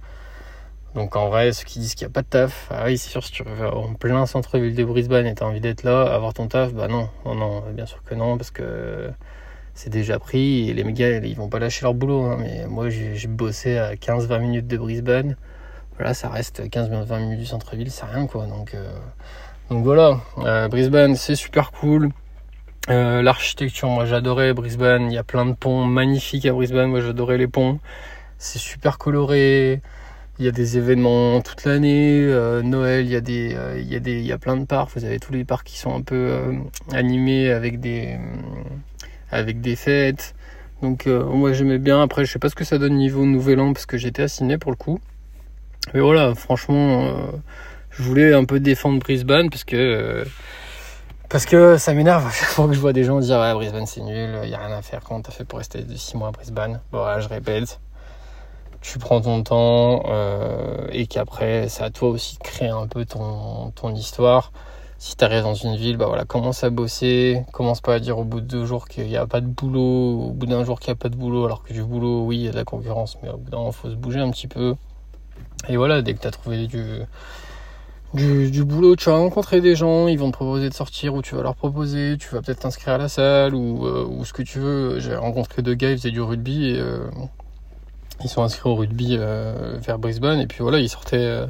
[0.96, 3.10] Donc en vrai, ceux qui disent qu'il n'y a pas de taf, ah oui, c'est
[3.10, 6.04] sûr, si tu veux en plein centre-ville de Brisbane et tu as envie d'être là,
[6.14, 9.10] avoir ton taf, bah non, non, non, bien sûr que non, parce que
[9.74, 12.24] c'est déjà pris et les méga ils vont pas lâcher leur boulot.
[12.26, 12.38] Hein.
[12.40, 15.36] mais moi, j'ai bossé à 15-20 minutes de Brisbane.
[15.98, 18.46] Voilà, ça reste 15-20 minutes du centre-ville, c'est rien quoi.
[18.46, 18.94] Donc, euh,
[19.70, 20.20] donc voilà,
[20.70, 22.10] Brisbane, c'est super cool.
[22.90, 25.10] Euh, l'architecture, moi j'adorais Brisbane.
[25.10, 26.90] Il y a plein de ponts magnifiques à Brisbane.
[26.90, 27.80] Moi j'adorais les ponts.
[28.38, 29.82] C'est super coloré.
[30.40, 32.20] Il y a des événements toute l'année.
[32.22, 34.58] Euh, Noël, il y a des, euh, il y a des, il y a plein
[34.58, 34.92] de parcs.
[34.96, 36.38] Vous avez tous les parcs qui sont un peu
[36.92, 38.20] animés avec des,
[39.32, 40.36] avec des fêtes.
[40.82, 42.02] Donc moi j'aimais bien.
[42.02, 44.58] Après je sais pas ce que ça donne niveau Nouvel An parce que j'étais à
[44.58, 45.00] pour le coup.
[45.94, 47.14] Mais voilà, franchement,
[47.92, 50.26] je voulais un peu défendre Brisbane parce que
[51.30, 54.02] parce que ça m'énerve chaque fois que je vois des gens dire ouais, Brisbane c'est
[54.02, 55.02] nul, il y a rien à faire.
[55.04, 56.80] Comment t'as fait pour rester 6 mois à Brisbane?
[56.92, 57.80] Bon, voilà, je répète.
[58.82, 63.06] Tu prends ton temps euh, et qu'après, c'est à toi aussi de créer un peu
[63.06, 64.52] ton, ton histoire.
[65.00, 67.44] Si tu arrives dans une ville, bah voilà, commence à bosser.
[67.52, 70.28] Commence pas à dire au bout de deux jours qu'il n'y a pas de boulot,
[70.30, 72.38] au bout d'un jour qu'il n'y a pas de boulot, alors que du boulot, oui,
[72.38, 74.32] il y a de la concurrence, mais au bout d'un moment, faut se bouger un
[74.32, 74.76] petit peu.
[75.70, 76.82] Et voilà, dès que tu as trouvé du,
[78.14, 81.36] du, boulot, tu vas rencontrer des gens, ils vont te proposer de sortir ou tu
[81.36, 84.44] vas leur proposer, tu vas peut-être t'inscrire à la salle ou, euh, ou ce que
[84.44, 85.00] tu veux.
[85.00, 87.10] J'ai rencontré deux gars, ils faisaient du rugby et euh,
[88.24, 90.40] ils sont inscrits au rugby euh, vers Brisbane.
[90.40, 91.48] Et puis voilà, ils sortaient,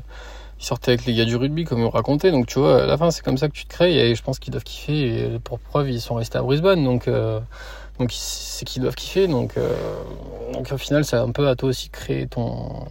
[0.58, 2.32] sortaient avec les gars du rugby comme ils racontaient.
[2.32, 4.12] Donc tu vois, à la fin c'est comme ça que tu te crées.
[4.12, 5.34] Et je pense qu'ils doivent kiffer.
[5.34, 6.82] Et pour preuve ils sont restés à Brisbane.
[6.84, 7.10] Donc
[8.00, 9.28] donc c'est qu'ils doivent kiffer.
[9.28, 9.56] Donc
[10.54, 12.86] donc au final c'est un peu à toi aussi de créer ton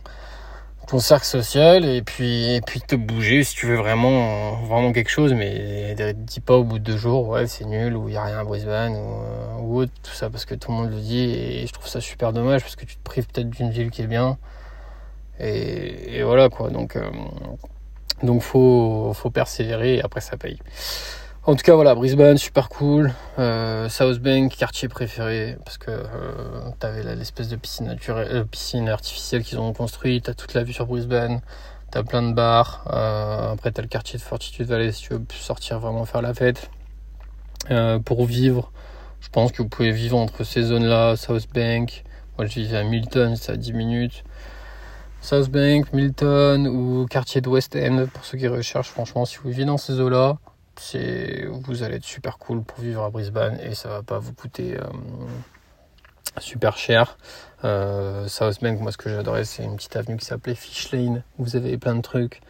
[0.92, 5.32] ton social et puis et puis te bouger si tu veux vraiment vraiment quelque chose
[5.32, 8.24] mais dis pas au bout de deux jours ouais c'est nul ou il y a
[8.24, 11.30] rien à Brisbane ou, ou, autre tout ça parce que tout le monde le dit
[11.30, 14.02] et je trouve ça super dommage parce que tu te prives peut-être d'une ville qui
[14.02, 14.36] est bien
[15.40, 16.68] et, et voilà quoi.
[16.68, 17.10] Donc euh,
[18.22, 20.58] donc faut faut persévérer et après ça paye
[21.44, 23.12] en tout cas, voilà, Brisbane, super cool.
[23.40, 28.88] Euh, South Bank, quartier préféré, parce que euh, t'avais l'espèce de piscine naturelle, euh, piscine
[28.88, 30.26] artificielle qu'ils ont construite.
[30.26, 31.40] T'as toute la vue sur Brisbane.
[31.90, 32.84] T'as plein de bars.
[32.92, 36.32] Euh, après, t'as le quartier de Fortitude Valley si tu veux sortir vraiment faire la
[36.32, 36.70] fête.
[37.72, 38.70] Euh, pour vivre,
[39.20, 42.04] je pense que vous pouvez vivre entre ces zones-là, South Bank.
[42.38, 44.22] Moi, je vivais à Milton, c'est à 10 minutes.
[45.20, 48.90] South Bank, Milton ou quartier de West End pour ceux qui recherchent.
[48.90, 50.38] Franchement, si vous vivez dans ces eaux-là
[50.80, 54.32] c'est vous allez être super cool pour vivre à Brisbane et ça va pas vous
[54.32, 54.84] coûter euh,
[56.38, 57.16] super cher.
[57.64, 61.22] Euh, South Bank, moi ce que j'adorais, c'est une petite avenue qui s'appelait Fish Lane.
[61.38, 62.40] Vous avez plein de trucs.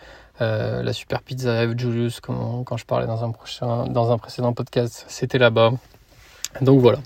[0.40, 4.52] Euh, la super pizza Julius, quand, quand je parlais dans un prochain, dans un précédent
[4.52, 5.72] podcast, c'était là-bas.
[6.60, 6.98] Donc voilà.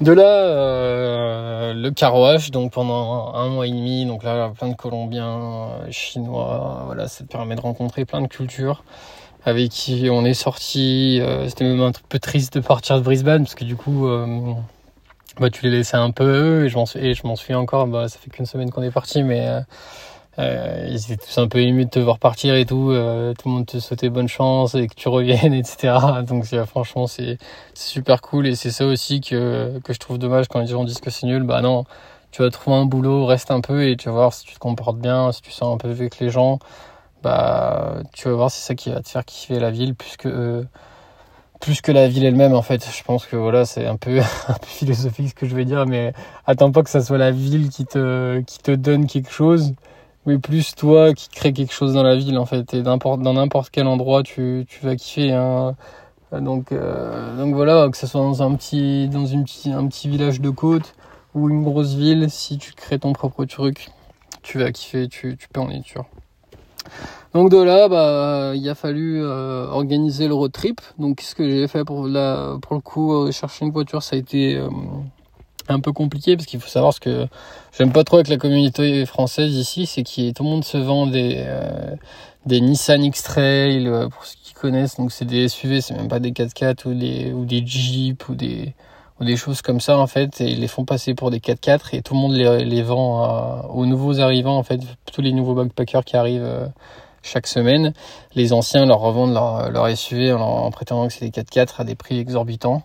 [0.00, 4.74] De là, euh, le carouage, donc pendant un mois et demi, donc là, plein de
[4.74, 8.82] Colombiens, Chinois, voilà, ça te permet de rencontrer plein de cultures
[9.44, 11.18] avec qui on est sorti.
[11.20, 14.54] Euh, c'était même un peu triste de partir de Brisbane parce que du coup, euh,
[15.38, 17.86] bah, tu les laissais un peu m'en et je m'en souviens encore.
[17.86, 19.60] Bah, ça fait qu'une semaine qu'on est parti, mais euh,
[20.38, 22.90] euh, ils étaient tous un peu émus de te voir partir et tout.
[22.90, 25.96] Euh, tout le monde te souhaitait bonne chance et que tu reviennes, etc.
[26.26, 27.38] Donc franchement, c'est
[27.74, 31.00] super cool et c'est ça aussi que, que je trouve dommage quand les gens disent
[31.00, 31.42] que c'est nul.
[31.42, 31.84] Bah non,
[32.32, 34.58] tu vas trouver un boulot, reste un peu et tu vas voir si tu te
[34.58, 36.58] comportes bien, si tu sens un peu avec les gens.
[37.22, 40.64] Bah, tu vas voir, c'est ça qui va te faire kiffer la ville plus que
[41.60, 42.84] plus que la ville elle-même en fait.
[42.90, 44.20] Je pense que voilà, c'est un peu,
[44.64, 46.12] philosophique ce que je vais dire, mais
[46.46, 49.74] attends pas que ça soit la ville qui te, qui te donne quelque chose,
[50.26, 52.74] mais plus toi qui crée quelque chose dans la ville en fait.
[52.74, 52.98] Et dans
[53.34, 55.32] n'importe quel endroit, tu, tu vas kiffer.
[55.32, 55.76] Hein.
[56.32, 60.40] Donc, euh, donc voilà, que ce soit dans un petit, dans une un petit village
[60.40, 60.94] de côte
[61.34, 63.88] ou une grosse ville, si tu crées ton propre truc,
[64.42, 66.06] tu vas kiffer, tu, tu peux en être sûr.
[67.32, 70.80] Donc de là, bah, il a fallu euh, organiser le road trip.
[70.98, 74.16] Donc ce que j'ai fait pour la, pour le coup, euh, chercher une voiture, ça
[74.16, 74.68] a été euh,
[75.68, 77.26] un peu compliqué parce qu'il faut savoir ce que
[77.78, 81.06] j'aime pas trop avec la communauté française ici, c'est que tout le monde se vend
[81.06, 81.46] des
[82.46, 84.96] des Nissan X-Trail pour ceux qui connaissent.
[84.96, 88.34] Donc c'est des SUV, c'est même pas des 4x4 ou des ou des Jeep ou
[88.34, 88.74] des
[89.20, 91.94] ou des choses comme ça en fait et ils les font passer pour des 4x4
[91.94, 94.80] et tout le monde les, les vend aux nouveaux arrivants en fait
[95.12, 96.70] tous les nouveaux backpackers qui arrivent
[97.22, 97.92] chaque semaine.
[98.34, 101.94] Les anciens leur revendent leur, leur SUV en, prétendant que c'est des 4x4 à des
[101.94, 102.82] prix exorbitants.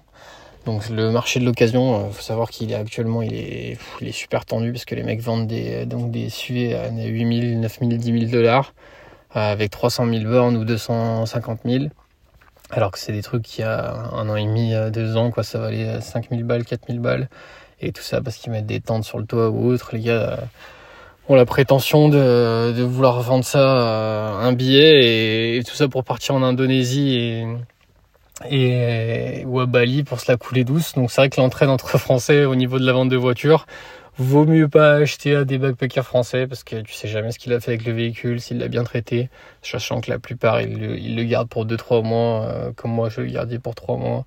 [0.65, 4.11] Donc le marché de l'occasion, euh, faut savoir qu'il est actuellement il est, il est
[4.11, 8.19] super tendu parce que les mecs vendent des, donc des SUV à 8000, 9000, 10
[8.19, 8.73] 000 dollars
[9.35, 11.85] euh, avec 300 000 bornes ou 250 000.
[12.75, 15.43] Alors que c'est des trucs qui a un an et demi, euh, deux ans, quoi,
[15.43, 17.29] ça valait 5000 balles, 4000 balles.
[17.79, 19.91] Et tout ça parce qu'ils mettent des tentes sur le toit ou autre.
[19.93, 20.39] Les gars,
[21.29, 26.03] ont la prétention de, de vouloir vendre ça euh, un billet et, tout ça pour
[26.03, 27.47] partir en Indonésie et,
[28.51, 30.93] et ou à Bali pour se la couler douce.
[30.95, 33.65] Donc c'est vrai que l'entraide entre Français au niveau de la vente de voitures,
[34.17, 37.53] vaut mieux pas acheter à des backpackers français parce que tu sais jamais ce qu'il
[37.53, 39.29] a fait avec le véhicule, s'il l'a bien traité,
[39.61, 43.21] sachant que la plupart ils le, ils gardent pour 2-3 mois, euh, comme moi je
[43.21, 44.23] le gardais pour 3 mois.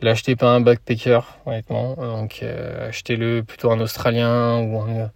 [0.00, 1.94] L'achetez pas un backpacker, honnêtement.
[1.96, 5.10] Donc euh, achetez-le plutôt un Australien ou un,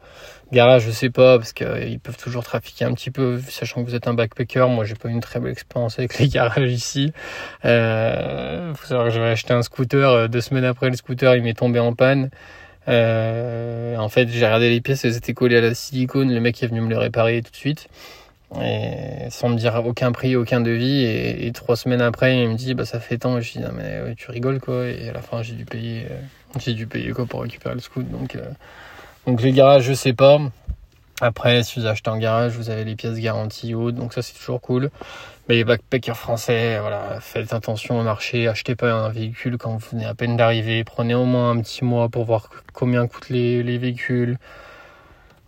[0.52, 3.88] Garage, je sais pas, parce qu'ils euh, peuvent toujours trafiquer un petit peu, sachant que
[3.88, 4.68] vous êtes un backpacker.
[4.68, 7.10] Moi, j'ai pas eu une très belle expérience avec les garages ici.
[7.64, 11.42] Euh, faut savoir que j'avais acheté un scooter, euh, deux semaines après le scooter, il
[11.42, 12.28] m'est tombé en panne.
[12.88, 16.32] Euh, en fait, j'ai regardé les pièces, elles étaient collées à la silicone.
[16.32, 17.88] Le mec est venu me les réparer tout de suite.
[18.60, 21.04] Et sans me dire aucun prix, aucun devis.
[21.04, 23.38] Et, trois semaines après, il me dit, bah, ça fait tant.
[23.38, 24.86] Et je dis, non, mais tu rigoles, quoi.
[24.88, 26.06] Et à la fin, j'ai dû payer,
[26.58, 28.10] j'ai dû payer, quoi, pour récupérer le scooter.
[28.10, 28.36] Donc,
[29.26, 30.40] donc les garages, je sais pas.
[31.22, 34.34] Après, si vous achetez en garage, vous avez les pièces garanties hautes, donc ça c'est
[34.34, 34.90] toujours cool.
[35.48, 39.86] Mais les backpackers français, voilà, faites attention au marché, achetez pas un véhicule quand vous
[39.92, 43.62] venez à peine d'arriver, prenez au moins un petit mois pour voir combien coûtent les,
[43.62, 44.36] les véhicules,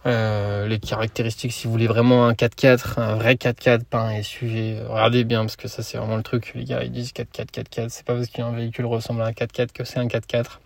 [0.06, 4.80] euh, les caractéristiques, si vous voulez vraiment un 4x4, un vrai 4x4, pas un SUV,
[4.88, 7.88] regardez bien parce que ça c'est vraiment le truc, les gars ils disent 4x4, 4x4,
[7.88, 10.60] c'est pas parce qu'un véhicule ressemble à un 4x4 que c'est un 4x4.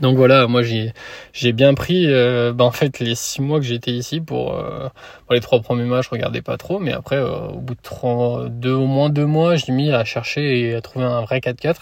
[0.00, 4.20] Donc voilà, moi j'ai bien pris euh, bah, fait les six mois que j'étais ici
[4.20, 4.88] pour, euh,
[5.26, 8.70] pour, les trois premiers mois je regardais pas trop, mais après euh, au bout de
[8.70, 11.76] au moins deux mois j'ai mis à chercher et à trouver un vrai 4x4.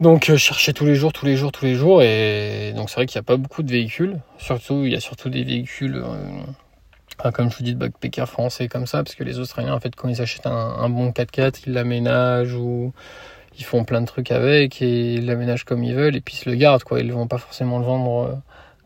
[0.00, 2.96] Donc je cherchais tous les jours, tous les jours, tous les jours et donc c'est
[2.96, 4.18] vrai qu'il n'y a pas beaucoup de véhicules.
[4.38, 6.02] Surtout il y a surtout des véhicules
[7.34, 9.94] comme je vous dis de backpacker français comme ça parce que les Australiens en fait
[9.94, 12.94] quand ils achètent un, un bon 4x4 ils l'aménagent ou
[13.60, 16.38] ils font plein de trucs avec et ils l'aménagent comme ils veulent et puis ils
[16.38, 17.00] se le gardent quoi.
[17.00, 18.34] Ils vont pas forcément le vendre euh,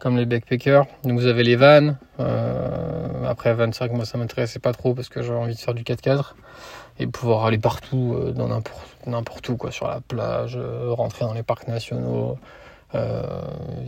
[0.00, 0.84] comme les backpackers.
[1.04, 1.96] Donc vous avez les vannes.
[2.18, 5.54] Euh, après van c'est vrai que moi ça m'intéressait pas trop parce que j'avais envie
[5.54, 6.34] de faire du 4x4
[6.98, 8.48] et pouvoir aller partout euh, dans
[9.06, 10.58] n'importe où quoi, sur la plage,
[10.88, 12.36] rentrer dans les parcs nationaux.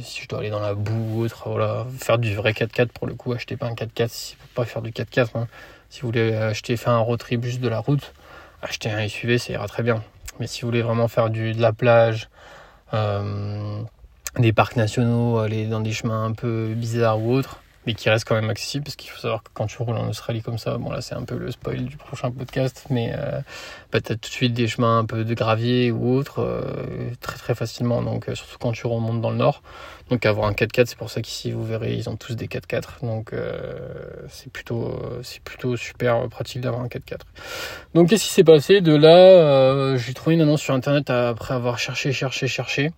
[0.01, 3.09] si je dois aller dans la boue ou autre, voilà, faire du vrai 4x4 pour
[3.09, 5.31] le coup, achetez pas un 4x4 si vous pas faire du 4x4.
[5.35, 5.49] Hein.
[5.91, 8.13] Si vous voulez acheter, faire un road trip juste de la route,
[8.63, 10.03] acheter un SUV, ça ira très bien.
[10.41, 12.29] Mais si vous voulez vraiment faire de la plage,
[12.95, 13.83] euh,
[14.39, 18.27] des parcs nationaux, aller dans des chemins un peu bizarres ou autres, mais qui restent
[18.27, 20.77] quand même accessibles, parce qu'il faut savoir que quand tu roules en Australie comme ça,
[20.77, 23.41] bon là c'est un peu le spoil du prochain podcast, mais euh,
[23.93, 27.55] bah, tout de suite des chemins un peu de gravier ou autres, euh, très très
[27.55, 29.63] facilement, donc euh, surtout quand tu remontes dans le nord.
[30.11, 33.01] Donc avoir un 4x4, c'est pour ça qu'ici vous verrez, ils ont tous des 4x4,
[33.03, 33.33] donc
[34.29, 37.23] c'est plutôt c'est plutôt super pratique d'avoir un 4x4.
[37.95, 41.81] Donc qu'est-ce qui s'est passé De là, j'ai trouvé une annonce sur internet après avoir
[41.81, 42.93] cherché, cherché, cherché.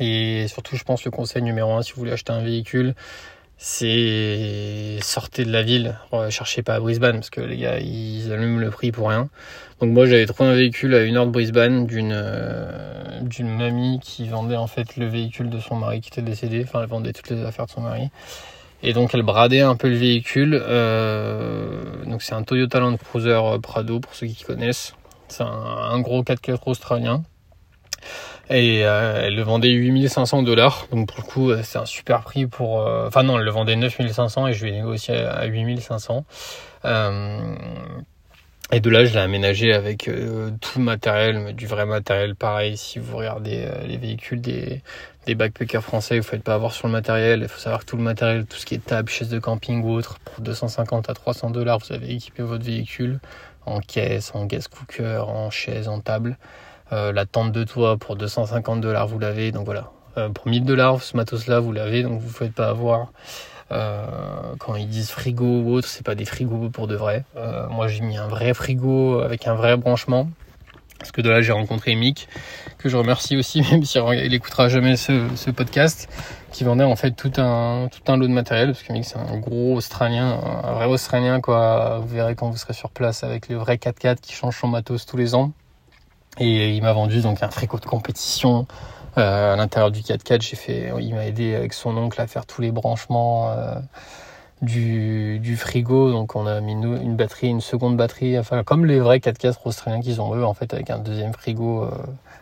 [0.00, 2.94] Et surtout, je pense le conseil numéro un, si vous voulez acheter un véhicule,
[3.56, 5.98] c'est sortez de la ville,
[6.30, 9.28] cherchez pas à Brisbane parce que les gars ils allument le prix pour rien.
[9.80, 14.00] Donc moi j'avais trouvé un véhicule à une heure de Brisbane d'une euh, d'une mamie
[14.02, 17.12] qui vendait en fait le véhicule de son mari qui était décédé, enfin elle vendait
[17.12, 18.10] toutes les affaires de son mari.
[18.82, 20.60] Et donc elle bradait un peu le véhicule.
[20.62, 24.94] Euh, donc c'est un Toyota Land Cruiser Prado pour ceux qui connaissent.
[25.28, 27.22] C'est un, gros 4x4 australien.
[28.50, 30.86] Et euh, elle le vendait 8500 dollars.
[30.90, 32.80] Donc pour le coup, euh, c'est un super prix pour...
[32.80, 36.24] Euh, enfin non, elle le vendait 9500 et je lui ai négocié à 8500.
[38.72, 40.10] et de là, je l'ai aménagé avec
[40.60, 42.34] tout le matériel, du vrai matériel.
[42.34, 44.82] Pareil, si vous regardez les véhicules des,
[45.26, 47.40] des backpackers français, vous ne faites pas avoir sur le matériel.
[47.42, 49.82] Il faut savoir que tout le matériel, tout ce qui est table, chaise de camping
[49.82, 53.20] ou autre, pour 250 à 300 dollars, vous avez équipé votre véhicule
[53.66, 56.36] en caisse, en gas cooker, en chaise, en table.
[56.94, 59.50] Euh, la tente de toit pour 250 dollars, vous l'avez.
[59.50, 62.04] Donc voilà, euh, pour 1000 dollars, ce matos-là, vous l'avez.
[62.04, 63.08] Donc vous ne faites pas avoir.
[63.72, 64.06] Euh,
[64.60, 67.24] quand ils disent frigo ou autre, c'est pas des frigos pour de vrai.
[67.70, 70.28] moi, j'ai mis un vrai frigo avec un vrai branchement.
[70.98, 72.28] Parce que de là, j'ai rencontré Mick,
[72.78, 76.08] que je remercie aussi, même si il jamais ce, podcast,
[76.52, 79.18] qui vendait en fait tout un, tout un lot de matériel, parce que Mick, c'est
[79.18, 81.98] un gros Australien, un vrai Australien, quoi.
[81.98, 85.04] Vous verrez quand vous serez sur place avec le vrai 4x4 qui change son matos
[85.04, 85.52] tous les ans.
[86.38, 88.66] Et il m'a vendu donc un frigo de compétition,
[89.18, 90.42] euh, à l'intérieur du 4x4.
[90.42, 93.74] J'ai fait, il m'a aidé avec son oncle à faire tous les branchements, euh,
[94.62, 96.10] du, du, frigo.
[96.10, 99.56] Donc on a mis une, une, batterie, une seconde batterie, enfin comme les vrais 4x4
[99.64, 101.90] australiens qu'ils ont eux, en fait avec un deuxième frigo, euh,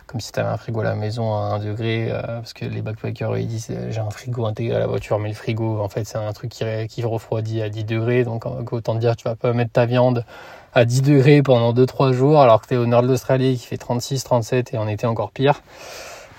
[0.06, 2.64] comme si tu avais un frigo à la maison à 1 degré, euh, parce que
[2.64, 5.88] les backpackers ils disent j'ai un frigo intégré à la voiture, mais le frigo en
[5.88, 9.36] fait c'est un truc qui, qui refroidit à 10 degrés, donc autant dire tu vas
[9.36, 10.24] pas mettre ta viande
[10.72, 13.66] à 10 degrés pendant 2-3 jours alors que tu es au nord de l'Australie qui
[13.66, 15.62] fait 36, 37 et en été encore pire.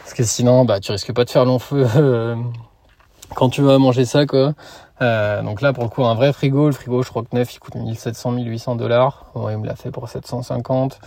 [0.03, 1.85] Parce que sinon, bah, tu risques pas de faire long feu
[3.35, 4.53] quand tu vas manger ça, quoi.
[5.01, 6.67] Euh, donc là, pour le coup, un vrai frigo.
[6.67, 9.25] Le frigo, je crois que neuf, il coûte 1700, 1800 dollars.
[9.33, 10.99] Bon, il me l'a fait pour 750.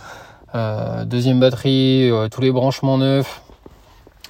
[0.55, 3.41] Euh, deuxième batterie, euh, tous les branchements neufs.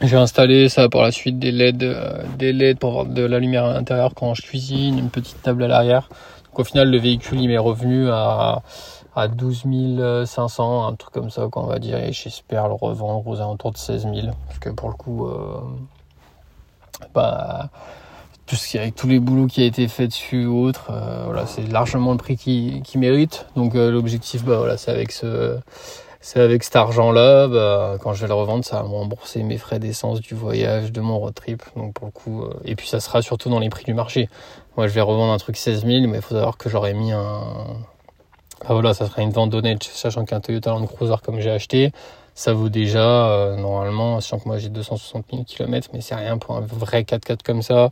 [0.02, 3.40] J'ai installé ça par la suite des LED, euh, des LED pour avoir de la
[3.40, 6.10] lumière à l'intérieur quand je cuisine, une petite table à l'arrière.
[6.58, 8.64] Donc au final, le véhicule, il m'est revenu à,
[9.16, 12.00] à 12 500, un truc comme ça, qu'on va dire.
[12.00, 14.16] Et j'espère le revendre aux alentours de 16 000.
[14.48, 15.30] Parce que pour le coup,
[17.14, 17.70] bah,
[18.48, 21.24] tout ce qui, avec tous les boulots qui a été fait dessus ou autre, euh,
[21.26, 23.46] voilà, c'est largement le prix qui, qui mérite.
[23.56, 25.60] Donc euh, l'objectif, bah voilà, c'est avec ce,
[26.20, 29.58] c'est avec cet argent-là, bah, quand je vais le revendre, ça va me rembourser mes
[29.58, 31.64] frais d'essence du voyage, de mon road trip.
[31.76, 34.30] Donc pour le coup, euh, et puis ça sera surtout dans les prix du marché.
[34.76, 37.12] Moi, je vais revendre un truc 16 000, mais il faut savoir que j'aurais mis
[37.12, 37.42] un,
[38.62, 41.92] bah voilà, ça sera une vente d'honnête, sachant qu'un Toyota Land Cruiser comme j'ai acheté,
[42.34, 46.56] ça vaut déjà normalement, sachant que moi j'ai 260 000 km, mais c'est rien pour
[46.56, 47.90] un vrai 4x4 comme ça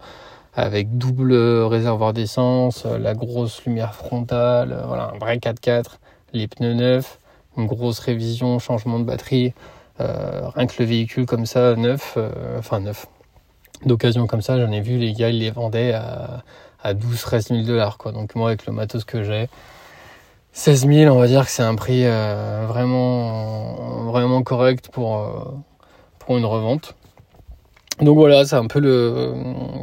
[0.56, 1.34] avec double
[1.66, 5.98] réservoir d'essence, la grosse lumière frontale, voilà, un vrai 4x4,
[6.34, 7.20] les pneus neufs,
[7.58, 9.54] grosse révision, changement de batterie,
[10.02, 13.08] euh, rien que le véhicule comme ça, neuf, euh, enfin neuf,
[13.86, 16.44] d'occasion comme ça, j'en ai vu les gars, ils les vendaient à,
[16.84, 17.98] à 12-13 000 dollars.
[18.14, 19.48] Donc moi, avec le matos que j'ai,
[20.52, 25.18] 16 000, on va dire que c'est un prix euh, vraiment, correct pour,
[26.30, 26.96] une revente.
[28.02, 29.34] Donc voilà, c'est un peu le.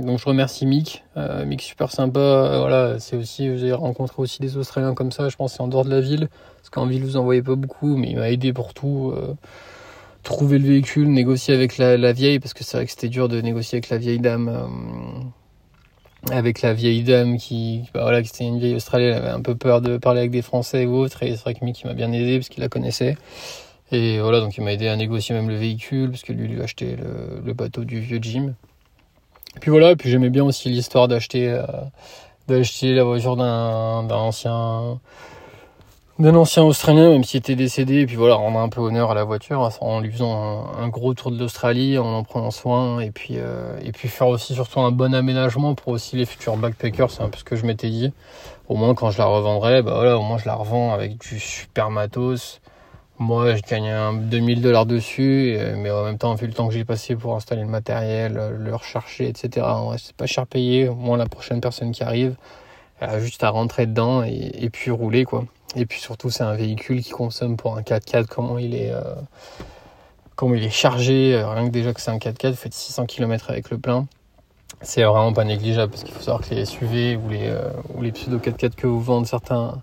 [0.02, 1.04] Donc je remercie Mick,
[1.46, 2.58] Mick super sympa.
[2.58, 5.30] Voilà, c'est aussi j'ai rencontré aussi des Australiens comme ça.
[5.30, 6.28] Je pense c'est en dehors de la ville,
[6.86, 9.12] ville vous en voyez pas beaucoup, mais il m'a aidé pour tout.
[9.16, 9.34] Euh,
[10.22, 13.40] trouver le véhicule, négocier avec la, vieille, parce que c'est vrai que c'était dur de
[13.40, 14.48] négocier avec la vieille dame.
[14.48, 14.66] Euh,
[16.30, 19.40] avec la vieille dame qui, bah voilà, qui était une vieille Australienne, elle avait un
[19.40, 21.94] peu peur de parler avec des Français ou autres, et c'est vrai que Mick m'a
[21.94, 23.16] bien aidé parce qu'il la connaissait.
[23.90, 26.60] Et voilà, donc il m'a aidé à négocier même le véhicule, parce que lui, lui
[26.60, 26.96] a acheté
[27.44, 28.54] le, bateau du vieux Jim.
[29.56, 31.64] Et puis voilà, et puis j'aimais bien aussi l'histoire d'acheter euh,
[32.48, 35.00] d'acheter la voiture d'un ancien
[36.22, 39.14] d'un ancien Australien, même s'il était décédé, et puis voilà, rendre un peu honneur à
[39.14, 43.10] la voiture en lui faisant un, gros tour de l'Australie, en en prenant soin, et
[43.10, 47.10] puis euh, et puis faire aussi surtout un bon aménagement pour aussi les futurs backpackers,
[47.10, 48.12] c'est un peu ce que je m'étais dit.
[48.68, 51.38] Au moins quand je la revendrai, bah voilà, au moins je la revends avec du
[51.40, 52.60] super matos,
[53.18, 56.74] moi, je gagne un 2000 dollars dessus, mais en même temps, vu le temps que
[56.74, 59.64] j'ai passé pour installer le matériel, le rechercher, etc.,
[59.98, 60.88] c'est pas cher payé.
[60.88, 62.34] Au moins, la prochaine personne qui arrive,
[63.20, 65.44] juste à rentrer dedans et, puis rouler, quoi.
[65.74, 69.14] Et puis surtout, c'est un véhicule qui consomme pour un 4x4, comment il est, euh,
[70.36, 71.34] comment il est chargé.
[71.34, 74.06] Euh, rien que déjà que c'est un 4x4, vous faites 600 km avec le plein.
[74.82, 78.02] C'est vraiment pas négligeable parce qu'il faut savoir que les SUV ou les, euh, ou
[78.02, 79.82] les pseudo 4x4 que vous vendent certains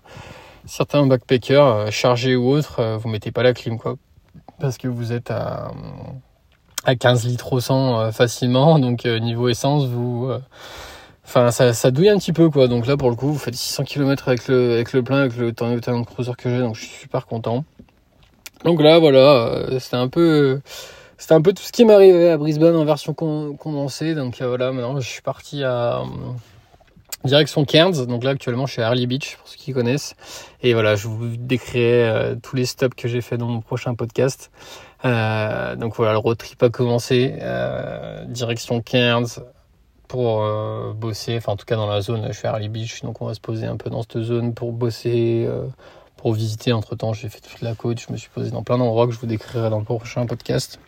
[0.66, 3.96] certains backpackers chargés ou autres, vous mettez pas la clim quoi.
[4.60, 5.72] Parce que vous êtes à,
[6.84, 8.78] à 15 litres au 100 euh, facilement.
[8.78, 10.30] Donc niveau essence, vous
[11.32, 12.66] Enfin, ça, douille un petit peu, quoi.
[12.66, 15.36] Donc là, pour le coup, vous faites 600 km avec le, avec le plein, avec
[15.36, 17.64] le Land Cruiser que j'ai, donc je suis super content.
[18.64, 20.60] Donc là, voilà, euh, c'était un peu,
[21.18, 24.16] c'était un peu tout ce qui m'arrivait à Brisbane en version condensée.
[24.16, 26.02] Donc euh, voilà, maintenant, je suis parti à
[27.22, 28.06] direction Cairns.
[28.06, 30.16] Donc là, actuellement, je suis à Early Beach, pour ceux qui connaissent.
[30.64, 33.94] Et voilà, je vous décrirai euh, tous les stops que j'ai fait dans mon prochain
[33.94, 34.50] podcast.
[35.04, 37.34] donc voilà, le road trip a commencé.
[38.26, 39.44] direction Cairns,
[40.10, 43.02] pour euh, bosser, enfin en tout cas dans la zone, je suis à Early Beach,
[43.02, 45.68] donc on va se poser un peu dans cette zone pour bosser, euh,
[46.16, 46.72] pour visiter.
[46.72, 49.12] Entre temps, j'ai fait toute la côte, je me suis posé dans plein d'endroits que
[49.12, 50.80] je vous décrirai dans le prochain podcast.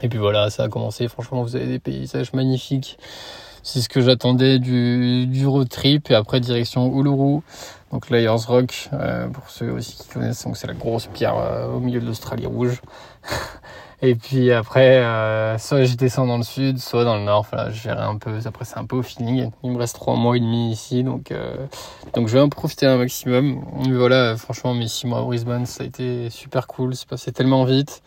[0.00, 1.08] Et puis voilà, ça a commencé.
[1.08, 2.98] Franchement, vous avez des paysages magnifiques.
[3.64, 6.08] C'est ce que j'attendais du, du road trip.
[6.12, 7.40] Et après, direction Uluru,
[7.90, 11.34] donc Layers Rock, euh, pour ceux aussi qui connaissent, donc c'est la grosse pierre
[11.74, 12.80] au milieu de l'Australie rouge.
[14.02, 17.46] Et puis après, euh, soit je descends dans le sud, soit dans le nord.
[17.50, 18.38] Voilà, je verrai un peu.
[18.44, 19.50] Après, c'est un peu au feeling.
[19.62, 21.66] Il me reste trois mois et demi ici, donc euh,
[22.14, 23.64] donc je vais en profiter un maximum.
[23.86, 26.94] Mais voilà, franchement, mes six mois à Brisbane, ça a été super cool.
[26.94, 28.02] C'est passé tellement vite.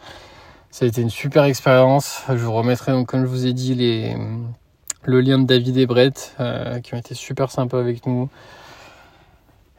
[0.69, 2.21] Ça a été une super expérience.
[2.29, 4.15] Je vous remettrai donc, comme je vous ai dit, les
[5.03, 8.29] le lien de David et Brett euh, qui ont été super sympas avec nous.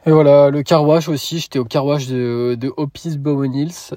[0.05, 3.95] Et voilà, le car wash aussi, j'étais au car wash de, de Opis Bowen Hills.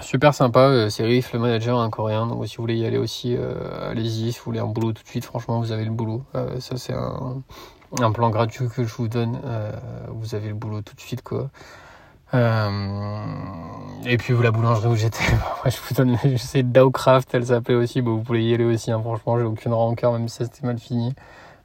[0.00, 2.26] Super sympa, euh, c'est Riff, le manager, un coréen.
[2.26, 4.32] Donc si vous voulez y aller aussi, euh, allez-y.
[4.32, 6.22] Si vous voulez un boulot tout de suite, franchement, vous avez le boulot.
[6.34, 7.42] Euh, ça, c'est un,
[8.00, 9.40] un, plan gratuit que je vous donne.
[10.08, 11.48] vous avez le boulot tout de suite, quoi.
[12.34, 15.24] et puis la boulangerie où j'étais,
[15.64, 18.02] moi je vous donne, je sais Dowcraft, elle s'appelait aussi.
[18.02, 18.90] Bon, vous pouvez y aller aussi.
[18.90, 19.00] Hein.
[19.00, 21.14] franchement, j'ai aucune rancœur, même si ça c'était mal fini.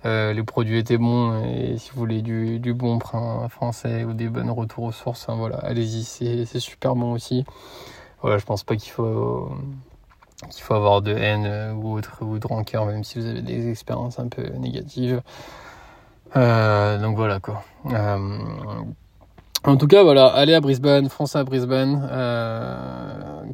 [0.05, 4.29] les produits étaient bons et si vous voulez du, du bon print français ou des
[4.29, 7.45] bonnes retours aux sources, hein, voilà, allez-y, c'est super bon aussi
[8.21, 9.51] voilà, je pense pas qu'il faut
[10.49, 13.41] qu'il faut avoir de haine euh, ou autre ou de rancœur, même si vous avez
[13.41, 15.21] des expériences un peu négatives.
[16.35, 17.63] Euh, donc voilà quoi.
[17.87, 18.37] Euh,
[19.63, 22.09] en tout cas, voilà, allez à Brisbane, foncez à Brisbane,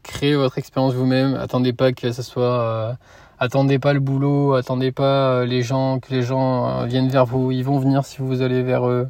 [0.04, 1.36] créez votre expérience vous-même.
[1.36, 2.98] Attendez pas que ça soit,
[3.40, 7.52] attendez pas le boulot, attendez pas les gens que les gens viennent vers vous.
[7.52, 9.10] Ils vont venir si vous allez vers eux.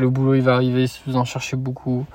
[0.00, 2.06] Le boulot il va arriver si vous en cherchez beaucoup.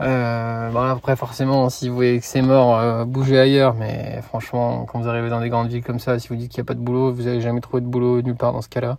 [0.00, 3.74] Euh, bon après forcément si vous voyez que c'est mort, euh, bougez ailleurs.
[3.74, 6.60] Mais franchement, quand vous arrivez dans des grandes villes comme ça, si vous dites qu'il
[6.62, 8.68] n'y a pas de boulot, vous n'allez jamais trouver de boulot nulle part dans ce
[8.68, 8.98] cas-là.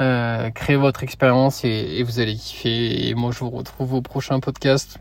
[0.00, 3.08] Euh, créez votre expérience et, vous allez kiffer.
[3.08, 4.98] Et moi je vous retrouve au prochain podcast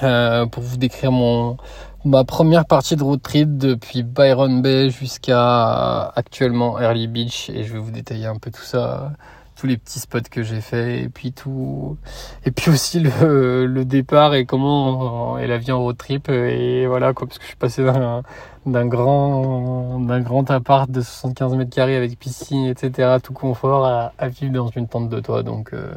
[0.00, 1.56] pour vous décrire mon
[2.04, 7.72] ma première partie de road trip depuis Byron Bay jusqu'à actuellement Early Beach et je
[7.72, 9.12] vais vous détailler un peu tout ça
[9.56, 11.96] tous les petits spots que j'ai fait et puis tout
[12.44, 17.12] et puis aussi le, départ et comment et la vie en road trip et voilà
[17.12, 18.22] quoi parce que je suis passé d'un
[18.66, 24.28] d'un grand d'un grand appart de 75 mètres carrés avec piscine etc tout confort à,
[24.28, 25.92] vivre dans une tente de toit donc euh,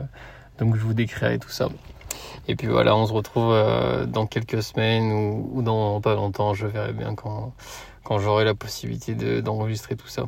[0.60, 1.70] donc je vous décrirai tout ça.
[2.48, 6.54] Et puis voilà on se retrouve euh, dans quelques semaines ou, ou, dans pas longtemps.
[6.54, 7.54] Je verrai bien quand
[8.04, 10.28] quand j'aurai la possibilité d'enregistrer tout ça